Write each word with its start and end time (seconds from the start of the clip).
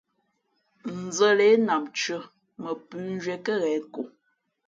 Nzα̌ 1.03 1.31
lě, 1.37 1.47
nam 1.67 1.83
tʉ̄ᾱ, 1.95 2.19
mα 2.61 2.71
pʉ̌nzhwíé 2.87 3.37
kάghěn 3.45 3.83
ko. 3.93 4.01